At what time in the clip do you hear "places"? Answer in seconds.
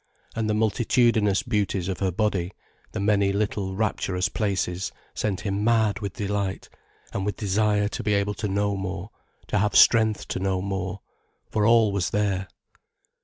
4.29-4.91